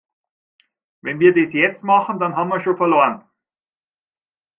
[1.01, 3.23] Wenn wir das jetzt machen, dann haben wir schon verloren.